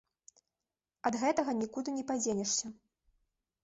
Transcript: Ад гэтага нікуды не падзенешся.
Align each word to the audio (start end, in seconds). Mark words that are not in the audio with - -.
Ад 1.11 1.19
гэтага 1.25 1.57
нікуды 1.61 1.97
не 2.01 2.09
падзенешся. 2.11 2.77